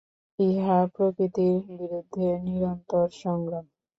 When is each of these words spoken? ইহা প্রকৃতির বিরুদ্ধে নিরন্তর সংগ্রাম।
ইহা 0.39 0.77
প্রকৃতির 0.95 1.55
বিরুদ্ধে 1.71 2.27
নিরন্তর 2.45 3.05
সংগ্রাম। 3.21 3.65